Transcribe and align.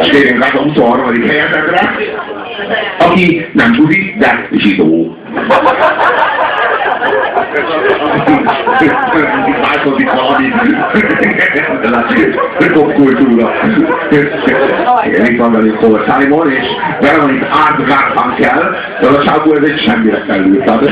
És 0.00 0.08
térjünk 0.08 0.44
át 0.44 0.54
a 0.54 0.62
23. 0.62 1.22
helyezetre, 1.26 1.96
aki 2.98 3.46
nem 3.52 3.72
buzi, 3.72 4.14
de 4.18 4.48
zsidó. 4.52 5.16
Változik 9.62 10.10
valami. 10.10 10.52
Popkultúra. 12.72 13.50
Igen, 15.06 15.24
itt 15.26 15.38
van 15.38 15.52
velünk 15.52 15.78
Paul 15.78 16.04
Simon, 16.04 16.50
és 16.50 16.64
itt 17.30 17.42
Art 17.42 17.86
Garfunkel, 17.86 18.76
de 19.00 19.06
a 19.06 19.24
csávó 19.24 19.54
ez 19.54 19.68
egy 19.68 19.78
semmire 19.86 20.24
felül. 20.26 20.62
Tehát 20.64 20.82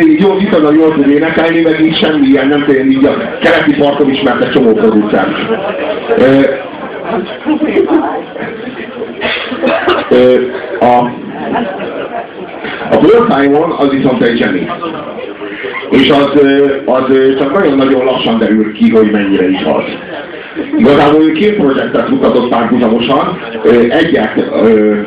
így 0.00 0.20
jó, 0.20 0.38
viszonylag 0.38 0.74
jól 0.74 0.94
tud 0.94 1.08
énekelni, 1.08 1.60
meg 1.60 1.80
így 1.80 1.96
semmi 1.96 2.26
ilyen, 2.26 2.46
nem 2.46 2.64
tudom, 2.64 2.90
így 2.90 3.04
a 3.04 3.38
keleti 3.40 3.74
parton 3.74 4.10
ismert 4.10 4.44
egy 4.44 4.50
csomó 4.50 4.72
producer. 4.72 5.26
A 10.80 11.10
a 13.00 13.32
Simon 13.32 13.70
az 13.70 13.90
viszont 13.90 14.22
egy 14.22 14.36
zseni. 14.36 14.70
És 15.90 16.10
az, 16.10 16.30
az 16.84 17.04
csak 17.38 17.52
nagyon-nagyon 17.52 18.04
lassan 18.04 18.38
derül 18.38 18.72
ki, 18.72 18.90
hogy 18.90 19.10
mennyire 19.10 19.48
is 19.48 19.62
az. 19.64 19.84
Igazából 20.78 21.22
ő 21.22 21.32
két 21.32 21.54
projektet 21.54 22.08
mutatott 22.08 22.48
párhuzamosan, 22.48 23.38
egyet 23.88 24.48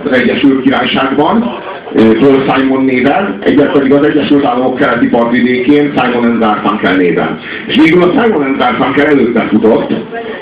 az 0.03 0.11
Egyesült 0.11 0.61
Királyságban, 0.61 1.63
Paul 1.95 2.43
Simon 2.47 2.83
néven, 2.83 3.37
egyet 3.39 3.71
pedig 3.71 3.93
az 3.93 4.03
Egyesült 4.03 4.45
Államok 4.45 4.75
keleti 4.75 5.07
partvidékén 5.07 5.93
Simon 5.97 6.39
Garfunkel 6.39 6.95
néven. 6.95 7.39
És 7.67 7.75
végül 7.75 8.03
a 8.03 8.21
Simon 8.21 8.55
Garfunkel 8.57 9.05
előtte 9.05 9.41
futott, 9.41 9.93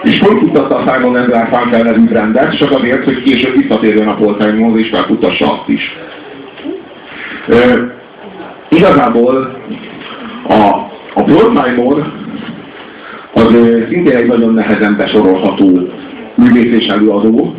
és 0.04 0.20
fölfuttatta 0.20 0.76
a 0.76 0.94
Simon 0.94 1.14
Garfunkel 1.30 1.82
nevű 1.82 2.04
brandet, 2.04 2.58
csak 2.58 2.72
azért, 2.72 3.04
hogy 3.04 3.24
később 3.24 3.58
visszatérjen 3.58 4.08
a 4.08 4.16
Paul 4.16 4.38
Simonhoz, 4.40 4.80
és 4.80 4.90
felfutassa 4.90 5.52
azt 5.52 5.70
is. 5.70 5.98
E, 7.48 7.92
igazából 8.70 9.58
a, 10.48 10.54
a 11.14 11.24
Simon 11.28 12.14
az 13.34 13.48
szintén 13.90 14.16
egy 14.16 14.28
nagyon 14.28 14.54
nehezen 14.54 14.96
besorolható 14.98 15.90
művész 16.36 16.82
és 16.82 16.86
előadó, 16.86 17.56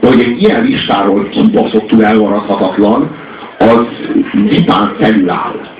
de 0.00 0.08
hogy 0.08 0.20
egy 0.20 0.42
ilyen 0.42 0.62
listáról 0.62 1.28
kibaszottul 1.28 2.04
elmaradhatatlan, 2.04 3.10
az 3.58 3.86
vitán 4.32 4.94
felüláll. 4.98 5.77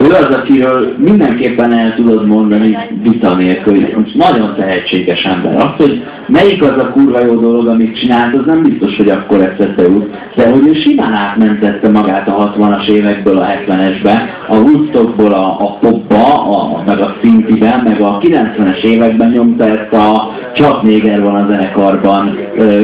Ő 0.00 0.06
az, 0.06 0.34
akiről 0.34 0.94
mindenképpen 0.98 1.72
el 1.72 1.94
tudod 1.94 2.26
mondani 2.26 2.76
vita 3.02 3.34
nélkül, 3.34 3.74
hogy 3.74 4.12
nagyon 4.14 4.54
tehetséges 4.56 5.24
ember. 5.24 5.56
Az, 5.56 5.70
hogy 5.76 6.02
melyik 6.26 6.62
az 6.62 6.78
a 6.78 6.90
kurva 6.92 7.24
jó 7.24 7.40
dolog, 7.40 7.66
amit 7.66 7.98
csinált, 7.98 8.34
az 8.34 8.46
nem 8.46 8.62
biztos, 8.62 8.96
hogy 8.96 9.08
akkor 9.08 9.40
eszete 9.40 9.82
jut. 9.82 10.16
De 10.34 10.50
hogy 10.50 10.66
ő 10.66 10.74
simán 10.74 11.12
átmentette 11.12 11.88
magát 11.88 12.28
a 12.28 12.54
60-as 12.56 12.88
évekből 12.88 13.38
a 13.38 13.46
70-esbe, 13.46 14.18
a 14.48 14.56
Woodstockból 14.56 15.32
a, 15.32 15.46
a 15.60 15.78
popba, 15.80 16.42
a, 16.42 16.82
meg 16.86 17.00
a 17.00 17.16
szintiben, 17.22 17.80
meg 17.80 18.00
a 18.00 18.18
90-es 18.22 18.82
években 18.82 19.30
nyomta 19.30 19.64
ezt 19.64 19.92
a 19.92 20.32
csak 20.54 20.82
néger 20.82 21.22
van 21.22 21.34
a 21.34 21.46
zenekarban 21.46 22.38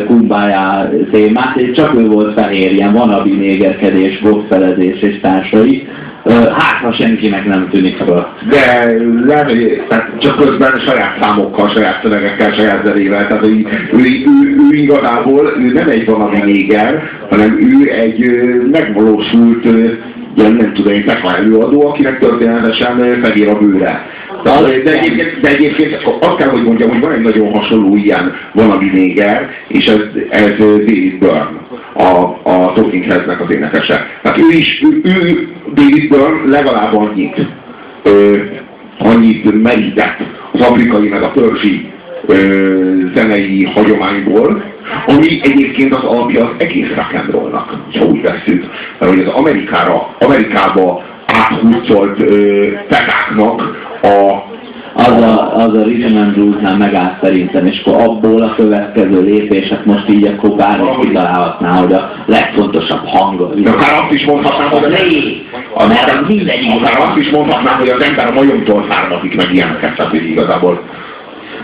kumbájá 0.06 0.88
témát, 1.10 1.56
és 1.56 1.76
csak 1.76 1.94
ő 1.94 2.06
volt 2.08 2.32
fehér, 2.32 2.72
ilyen 2.72 2.92
vanabi 2.92 3.32
négerkedés, 3.32 4.20
gospelezés 4.22 5.00
és 5.00 5.20
társai 5.20 5.86
Hát, 6.33 6.80
ha 6.83 6.92
senkinek 6.92 7.44
nem 7.47 7.69
tűnik 7.70 7.97
fel. 7.97 8.36
De 8.48 8.94
lehet, 9.27 9.48
hogy 9.48 9.83
csak 10.19 10.36
közben 10.36 10.83
saját 10.86 11.19
számokkal, 11.20 11.69
saját 11.69 12.03
szövegekkel, 12.03 12.53
saját 12.53 12.84
zenével. 12.84 13.27
Tehát 13.27 13.47
ő, 13.47 13.66
ő, 13.92 14.05
ő, 14.42 14.56
ő 14.70 14.77
igazából 14.77 15.55
ő 15.58 15.72
nem 15.72 15.89
egy 15.89 16.06
valami 16.06 16.39
néger, 16.44 17.03
hanem 17.31 17.58
ő 17.58 17.91
egy 17.91 18.31
megvalósult 18.70 19.64
ilyen 20.36 20.53
nem 20.53 20.72
tudom 20.72 20.93
én, 20.93 21.04
tekla 21.04 21.37
előadó, 21.37 21.87
akinek 21.88 22.19
történetesen 22.19 23.21
fehér 23.22 23.48
a 23.48 23.59
bőre. 23.59 24.06
De, 24.44 24.50
de, 24.84 24.93
egyébként, 24.98 25.41
de 25.41 25.48
egyébként 25.48 26.03
azt 26.21 26.37
kell, 26.37 26.48
hogy 26.48 26.62
mondjam, 26.62 26.91
hogy 26.91 27.00
van 27.00 27.12
egy 27.12 27.21
nagyon 27.21 27.53
hasonló 27.53 27.97
ilyen 27.97 28.34
valami 28.53 28.91
néger, 28.93 29.50
és 29.69 29.84
ez, 29.84 30.00
ez 30.28 30.56
David 30.59 31.19
Byrne, 31.19 31.63
a, 31.94 32.41
a 32.43 32.72
Talking 32.75 33.05
Heads-nek 33.05 33.41
az 33.41 33.50
énekese. 33.50 34.06
Tehát 34.22 34.38
ő 34.38 34.50
is, 34.50 34.82
ő, 34.82 35.00
ő 35.03 35.49
David 35.75 36.09
Byrne 36.09 36.50
legalább 36.50 36.94
annyit, 36.94 37.47
ö, 38.03 38.37
annyit 38.99 39.62
merített 39.62 40.19
az 40.53 40.60
afrikai 40.60 41.09
meg 41.09 41.22
a 41.22 41.33
törzsi 41.33 41.93
ö, 42.27 42.37
zenei 43.15 43.65
hagyományból, 43.65 44.62
ami 45.06 45.41
egyébként 45.43 45.94
az 45.94 46.04
alapja 46.04 46.44
az 46.44 46.54
egész 46.59 46.88
rock'n'rollnak, 46.88 47.99
ha 47.99 48.04
úgy 48.04 48.22
veszük. 48.22 48.65
Mert 48.99 49.12
hogy 49.12 49.21
az 49.21 49.33
Amerikára, 49.33 50.16
Amerikába 50.19 51.03
áthúzolt 51.27 52.16
tekáknak 52.88 53.60
a 54.03 54.53
az 55.06 55.22
a, 55.22 55.56
az 55.56 55.75
a 55.75 55.82
Rhythm 55.82 56.16
and 56.16 56.32
Blues-nál 56.32 56.76
megállt 56.76 57.22
szerintem, 57.22 57.66
és 57.66 57.82
akkor 57.84 58.03
abból 58.03 58.42
a 58.42 58.54
következő 58.54 59.22
lépések 59.22 59.84
most 59.84 60.09
így 60.09 60.26
akkor 60.26 60.50
bármi 60.50 60.88
kitalálhatná, 61.00 61.70
hogy 61.70 61.92
a 61.92 62.10
legfontosabb 62.26 63.06
hang. 63.06 63.60
De 63.62 63.70
akár 63.70 64.03
azt 64.03 64.12
is 64.12 64.25
mondhatnám, 64.25 64.69
hogy 64.69 64.84
a 64.84 64.88
lé, 64.88 65.42
mert 65.88 66.28
mindegyik. 66.28 66.70
Akár 66.70 67.09
azt 67.09 67.16
is 67.16 67.31
mondhatnám, 67.31 67.78
hogy 67.78 67.88
az 67.88 68.03
ember 68.03 68.26
a 68.26 68.32
majomtól 68.32 68.87
származik 68.91 69.37
meg 69.37 69.54
ilyeneket, 69.54 69.97
tehát 69.97 70.12
igazából 70.12 70.81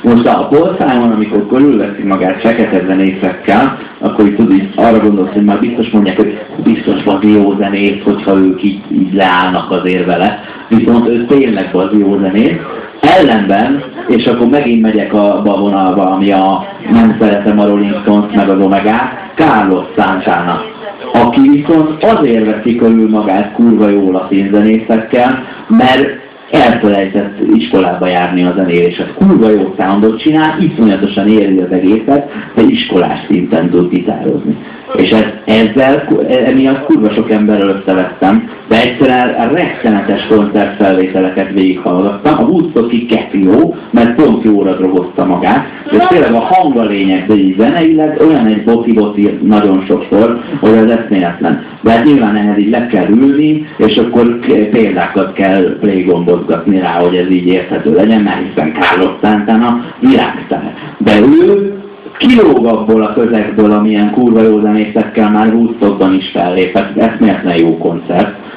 most 0.02 0.26
a 0.26 0.48
Paul 0.50 0.76
amikor 1.12 1.46
körülveszi 1.48 2.02
magát 2.02 2.40
fekete 2.40 2.82
zenészekkel, 2.86 3.78
akkor 3.98 4.26
így 4.26 4.34
tudod, 4.36 4.52
így 4.52 4.68
arra 4.74 4.98
gondolsz, 4.98 5.32
hogy 5.32 5.44
már 5.44 5.60
biztos 5.60 5.90
mondják, 5.90 6.16
hogy 6.16 6.38
biztos 6.62 7.02
van 7.04 7.28
jó 7.28 7.56
zenész, 7.58 8.02
hogyha 8.02 8.36
ők 8.36 8.62
így, 8.62 8.80
így 8.92 9.12
leállnak 9.12 9.70
azért 9.70 10.06
vele. 10.06 10.40
Viszont 10.68 11.08
ő 11.08 11.24
tényleg 11.24 11.74
az 11.74 11.88
jó 11.98 12.18
zenész. 12.18 12.56
Ellenben, 13.00 13.82
és 14.08 14.26
akkor 14.26 14.48
megint 14.48 14.82
megyek 14.82 15.12
a 15.12 15.42
vonalba, 15.44 16.10
ami 16.10 16.32
a 16.32 16.66
nem 16.90 17.16
szeretem 17.20 17.58
a 17.58 17.66
Rolling 17.66 18.00
Stones 18.02 18.34
meg 18.34 18.48
az 18.48 18.60
Omega, 18.60 18.96
Carlos 19.34 19.84
Santana 19.96 20.78
aki 21.12 21.48
viszont 21.48 22.04
azért 22.04 22.44
veszi 22.44 22.76
körül 22.76 23.08
magát 23.08 23.52
kurva 23.52 23.88
jó 23.88 24.10
latin 24.10 24.50
zenészekkel, 24.52 25.44
mert 25.68 26.08
elfelejtett 26.50 27.38
iskolába 27.54 28.06
járni 28.06 28.44
a 28.44 28.54
zenéléshez. 28.56 29.06
Kurva 29.18 29.50
jó 29.50 29.74
soundot 29.78 30.20
csinál, 30.20 30.60
iszonyatosan 30.60 31.28
érzi 31.28 31.58
az 31.58 31.72
egészet, 31.72 32.30
de 32.54 32.62
iskolás 32.62 33.18
szinten 33.28 33.70
tud 33.70 33.90
gitározni. 33.90 34.56
És 34.96 35.10
ez, 35.10 35.24
ezzel, 35.44 36.08
emiatt 36.46 36.84
kurva 36.84 37.10
sok 37.10 37.30
emberrel 37.30 37.68
összevettem, 37.68 38.50
de 38.70 38.82
egyszerűen 38.82 39.28
a 39.28 39.54
rettenetes 39.54 40.26
koncertfelvételeket 40.26 41.52
végighallgattam. 41.52 42.38
A 42.38 42.48
Woodstocki 42.48 43.06
keti 43.06 43.42
jó, 43.42 43.74
mert 43.90 44.14
pont 44.14 44.44
jóra 44.44 44.76
drogozta 44.76 45.24
magát, 45.24 45.66
és 45.90 46.06
tényleg 46.08 46.32
a 46.32 46.40
hang 46.40 46.76
a 46.76 46.84
lényeg, 46.84 47.26
de 47.26 47.34
így 47.34 47.58
zeneileg 47.58 48.20
olyan 48.20 48.46
egy 48.46 48.64
boti-boti 48.64 49.38
nagyon 49.42 49.84
sokszor, 49.86 50.40
hogy 50.60 50.76
az 50.76 50.90
eszméletlen. 50.90 51.64
De 51.82 51.90
hát 51.90 52.04
nyilván 52.04 52.36
ehhez 52.36 52.58
így 52.58 52.70
le 52.70 52.86
kell 52.86 53.08
ülni, 53.08 53.66
és 53.76 53.96
akkor 53.96 54.38
példákat 54.70 55.32
kell 55.32 55.76
playgombozgatni 55.80 56.78
rá, 56.78 56.92
hogy 57.00 57.16
ez 57.16 57.30
így 57.30 57.46
érthető 57.46 57.94
legyen, 57.94 58.20
mert 58.20 58.48
hiszen 58.48 58.72
Carlos 58.80 59.12
Santana 59.22 59.84
világsztár. 60.00 60.74
De 60.98 61.12
ő 61.20 61.72
kilóg 62.18 62.66
abból 62.66 63.02
a 63.02 63.12
közegből, 63.12 63.70
amilyen 63.70 64.10
kurva 64.10 64.42
jó 64.42 64.60
zenészekkel 64.60 65.30
már 65.30 65.54
Woodstockban 65.54 66.14
is 66.14 66.30
fellépett, 66.32 66.96
eszméletlen 66.96 67.56
jó 67.56 67.78
koncert. 67.78 68.48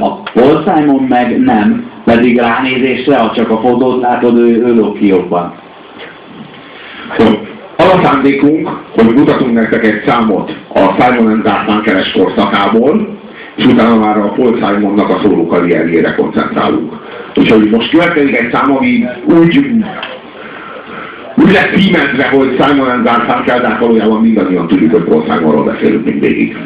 A 0.00 0.22
Paul 0.22 0.64
Simon 0.66 1.02
meg 1.08 1.40
nem, 1.40 1.90
pedig 2.04 2.38
ránézésre, 2.38 3.18
ha 3.18 3.32
csak 3.34 3.50
a 3.50 3.60
fotót 3.60 4.00
látod, 4.00 4.36
ő, 4.36 4.64
ő 4.66 4.74
lók 4.74 4.98
ki 4.98 5.06
jobban. 5.06 5.54
Az 7.76 7.92
a 7.92 8.00
szándékunk, 8.02 8.68
hogy 8.94 9.14
mutatunk 9.14 9.52
nektek 9.52 9.84
egy 9.84 10.02
számot 10.06 10.56
a 10.74 11.02
Simon 11.02 11.40
Garfunkeles 11.44 12.12
korszakából, 12.12 13.16
és 13.56 13.64
utána 13.64 13.96
már 13.96 14.16
a 14.16 14.32
Paul 14.32 14.56
Simonnak 14.56 15.08
a 15.08 15.20
szóló 15.22 15.46
karrierjére 15.46 16.14
koncentrálunk. 16.14 16.92
Úgyhogy 17.36 17.70
most 17.70 17.90
következik 17.90 18.36
egy 18.36 18.52
szám, 18.52 18.76
ami 18.76 19.04
úgy 19.26 19.60
úgy 21.42 21.52
lett 21.52 21.74
címezve, 21.76 22.28
hogy 22.28 22.56
Simon 22.60 22.88
and 22.88 23.04
Garfunkel, 23.04 23.60
de 23.60 23.68
hát 23.68 23.80
valójában 23.80 24.20
mindannyian 24.20 24.66
tudjuk, 24.66 24.92
hogy 24.92 25.02
Paul 25.02 25.22
Simonról 25.22 25.64
beszélünk 25.64 26.04
mindvégig. 26.04 26.56